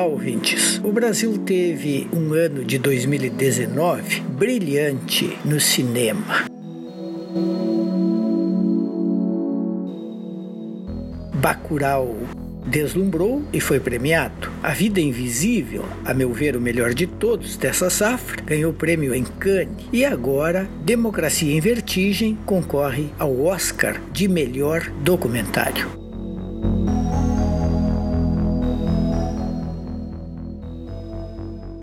Olá, 0.00 0.08
ouvintes. 0.08 0.80
O 0.82 0.90
Brasil 0.90 1.36
teve 1.44 2.08
um 2.10 2.32
ano 2.32 2.64
de 2.64 2.78
2019 2.78 4.22
brilhante 4.22 5.36
no 5.44 5.60
cinema. 5.60 6.46
Bacurau 11.34 12.16
deslumbrou 12.66 13.42
e 13.52 13.60
foi 13.60 13.78
premiado. 13.78 14.50
A 14.62 14.70
Vida 14.70 15.02
Invisível, 15.02 15.84
a 16.02 16.14
meu 16.14 16.32
ver 16.32 16.56
o 16.56 16.62
melhor 16.62 16.94
de 16.94 17.06
todos 17.06 17.58
dessa 17.58 17.90
safra, 17.90 18.40
ganhou 18.40 18.72
prêmio 18.72 19.14
em 19.14 19.22
Cannes 19.22 19.84
e 19.92 20.02
agora 20.02 20.66
Democracia 20.82 21.54
em 21.54 21.60
Vertigem 21.60 22.38
concorre 22.46 23.10
ao 23.18 23.38
Oscar 23.42 24.00
de 24.12 24.26
melhor 24.26 24.90
documentário. 25.02 25.99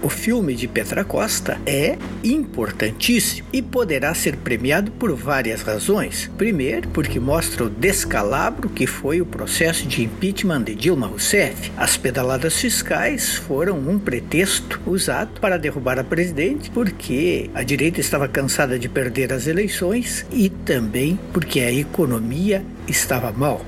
O 0.07 0.09
filme 0.09 0.55
de 0.55 0.69
Petra 0.69 1.03
Costa 1.03 1.59
é 1.65 1.97
importantíssimo 2.23 3.45
e 3.51 3.61
poderá 3.61 4.13
ser 4.13 4.37
premiado 4.37 4.89
por 4.89 5.13
várias 5.13 5.61
razões. 5.61 6.31
Primeiro, 6.37 6.87
porque 6.91 7.19
mostra 7.19 7.65
o 7.65 7.69
descalabro 7.69 8.69
que 8.69 8.87
foi 8.87 9.19
o 9.19 9.25
processo 9.25 9.85
de 9.85 10.05
impeachment 10.05 10.63
de 10.63 10.75
Dilma 10.75 11.07
Rousseff. 11.07 11.73
As 11.75 11.97
pedaladas 11.97 12.57
fiscais 12.57 13.35
foram 13.35 13.79
um 13.79 13.99
pretexto 13.99 14.79
usado 14.85 15.41
para 15.41 15.57
derrubar 15.57 15.99
a 15.99 16.05
presidente, 16.05 16.71
porque 16.71 17.49
a 17.53 17.61
direita 17.61 17.99
estava 17.99 18.29
cansada 18.29 18.79
de 18.79 18.87
perder 18.87 19.33
as 19.33 19.45
eleições 19.45 20.25
e 20.31 20.47
também 20.47 21.19
porque 21.33 21.59
a 21.59 21.69
economia 21.69 22.63
estava 22.87 23.29
mal. 23.33 23.59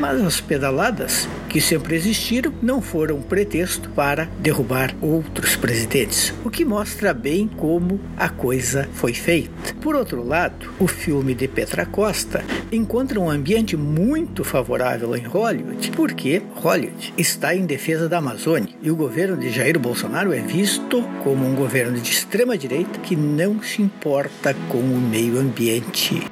Mas 0.00 0.18
as 0.22 0.40
pedaladas, 0.40 1.28
que 1.46 1.60
sempre 1.60 1.94
existiram, 1.94 2.54
não 2.62 2.80
foram 2.80 3.20
pretexto 3.20 3.90
para 3.90 4.24
derrubar 4.38 4.96
outros 4.98 5.56
presidentes, 5.56 6.32
o 6.42 6.48
que 6.48 6.64
mostra 6.64 7.12
bem 7.12 7.46
como 7.46 8.00
a 8.16 8.30
coisa 8.30 8.88
foi 8.94 9.12
feita. 9.12 9.74
Por 9.78 9.94
outro 9.94 10.26
lado, 10.26 10.72
o 10.78 10.86
filme 10.86 11.34
de 11.34 11.46
Petra 11.46 11.84
Costa 11.84 12.42
encontra 12.72 13.20
um 13.20 13.28
ambiente 13.28 13.76
muito 13.76 14.42
favorável 14.42 15.14
em 15.14 15.22
Hollywood, 15.22 15.90
porque 15.90 16.40
Hollywood 16.54 17.12
está 17.18 17.54
em 17.54 17.66
defesa 17.66 18.08
da 18.08 18.18
Amazônia 18.18 18.74
e 18.80 18.90
o 18.90 18.96
governo 18.96 19.36
de 19.36 19.50
Jair 19.50 19.78
Bolsonaro 19.78 20.32
é 20.32 20.40
visto 20.40 21.02
como 21.22 21.46
um 21.46 21.54
governo 21.54 22.00
de 22.00 22.10
extrema 22.10 22.56
direita 22.56 22.98
que 23.00 23.14
não 23.14 23.62
se 23.62 23.82
importa 23.82 24.56
com 24.70 24.78
o 24.78 24.98
meio 24.98 25.38
ambiente. 25.38 26.29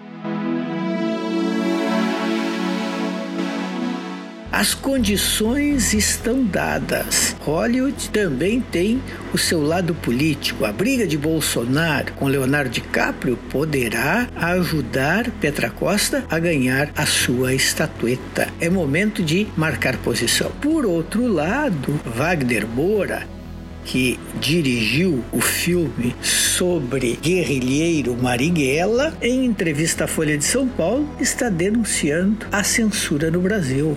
As 4.59 4.75
condições 4.75 5.95
estão 5.95 6.43
dadas. 6.43 7.37
Hollywood 7.43 8.11
também 8.11 8.61
tem 8.61 9.01
o 9.33 9.39
seu 9.39 9.63
lado 9.63 9.95
político. 9.95 10.65
A 10.65 10.73
briga 10.73 11.07
de 11.07 11.17
Bolsonaro 11.17 12.13
com 12.15 12.27
Leonardo 12.27 12.69
DiCaprio 12.69 13.37
poderá 13.51 14.27
ajudar 14.35 15.31
Petra 15.41 15.71
Costa 15.71 16.25
a 16.29 16.41
ganhar 16.41 16.91
a 16.97 17.07
sua 17.07 17.55
estatueta. 17.55 18.49
É 18.61 18.69
momento 18.69 19.23
de 19.23 19.47
marcar 19.57 19.97
posição. 19.99 20.51
Por 20.61 20.85
outro 20.85 21.29
lado, 21.29 22.01
Wagner 22.05 22.67
Moura 22.67 23.29
que 23.85 24.19
dirigiu 24.41 25.25
o 25.33 25.41
filme 25.41 26.15
sobre 26.21 27.17
guerrilheiro 27.23 28.15
Marighella, 28.21 29.17
em 29.23 29.47
entrevista 29.47 30.05
à 30.05 30.09
Folha 30.09 30.37
de 30.37 30.45
São 30.45 30.69
Paulo, 30.69 31.09
está 31.21 31.49
denunciando 31.49 32.45
a 32.53 32.63
censura 32.65 33.31
no 33.31 33.41
Brasil. 33.41 33.97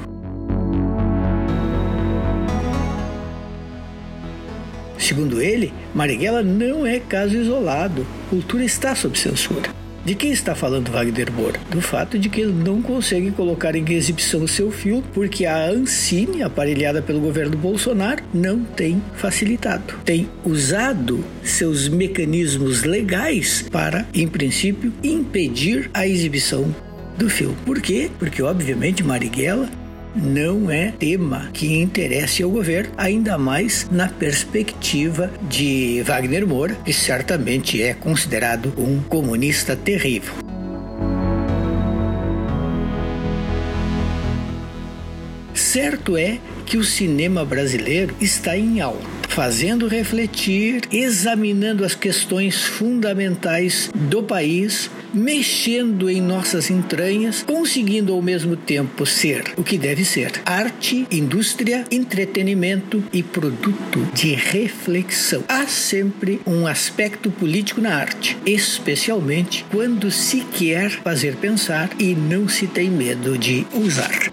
Segundo 5.11 5.41
ele, 5.41 5.73
Marighella 5.93 6.41
não 6.41 6.85
é 6.85 6.97
caso 6.97 7.35
isolado. 7.35 8.07
Cultura 8.29 8.63
está 8.63 8.95
sob 8.95 9.19
censura. 9.19 9.69
De 10.05 10.15
quem 10.15 10.31
está 10.31 10.55
falando 10.55 10.89
Wagner 10.89 11.29
Moura? 11.33 11.59
Do 11.69 11.81
fato 11.81 12.17
de 12.17 12.29
que 12.29 12.39
ele 12.39 12.53
não 12.53 12.81
consegue 12.81 13.29
colocar 13.31 13.75
em 13.75 13.83
exibição 13.91 14.47
seu 14.47 14.71
filme 14.71 15.03
porque 15.13 15.45
a 15.45 15.65
Ancine, 15.65 16.43
aparelhada 16.43 17.01
pelo 17.01 17.19
governo 17.19 17.57
Bolsonaro, 17.57 18.23
não 18.33 18.63
tem 18.63 19.03
facilitado. 19.15 19.95
Tem 20.05 20.29
usado 20.45 21.21
seus 21.43 21.89
mecanismos 21.89 22.83
legais 22.83 23.65
para, 23.69 24.07
em 24.13 24.29
princípio, 24.29 24.93
impedir 25.03 25.91
a 25.93 26.07
exibição 26.07 26.73
do 27.17 27.29
filme. 27.29 27.57
Por 27.65 27.81
quê? 27.81 28.09
Porque, 28.17 28.41
obviamente, 28.41 29.03
Marighella 29.03 29.67
não 30.15 30.69
é 30.69 30.91
tema 30.91 31.49
que 31.53 31.73
interesse 31.73 32.43
ao 32.43 32.49
governo, 32.49 32.91
ainda 32.97 33.37
mais 33.37 33.87
na 33.91 34.07
perspectiva 34.07 35.31
de 35.49 36.03
Wagner 36.03 36.45
Moura, 36.45 36.75
que 36.85 36.93
certamente 36.93 37.81
é 37.81 37.93
considerado 37.93 38.73
um 38.77 39.01
comunista 39.01 39.75
terrível. 39.75 40.33
Certo 45.53 46.17
é 46.17 46.37
que 46.65 46.77
o 46.77 46.83
cinema 46.83 47.45
brasileiro 47.45 48.13
está 48.19 48.57
em 48.57 48.81
alta, 48.81 49.05
fazendo 49.31 49.87
refletir, 49.87 50.81
examinando 50.91 51.85
as 51.85 51.95
questões 51.95 52.63
fundamentais 52.63 53.89
do 53.95 54.21
país 54.21 54.89
mexendo 55.13 56.09
em 56.09 56.21
nossas 56.21 56.69
entranhas, 56.69 57.43
conseguindo 57.43 58.13
ao 58.13 58.21
mesmo 58.21 58.55
tempo 58.55 59.05
ser 59.05 59.43
o 59.57 59.63
que 59.63 59.77
deve 59.77 60.05
ser: 60.05 60.31
arte, 60.45 61.07
indústria, 61.11 61.85
entretenimento 61.91 63.03
e 63.11 63.21
produto 63.21 64.07
de 64.13 64.33
reflexão. 64.33 65.43
Há 65.47 65.67
sempre 65.67 66.39
um 66.45 66.67
aspecto 66.67 67.29
político 67.31 67.81
na 67.81 67.95
arte, 67.95 68.37
especialmente 68.45 69.65
quando 69.69 70.11
se 70.11 70.41
quer 70.41 70.89
fazer 70.89 71.35
pensar 71.35 71.89
e 71.99 72.13
não 72.15 72.47
se 72.47 72.67
tem 72.67 72.89
medo 72.89 73.37
de 73.37 73.65
usar. 73.73 74.30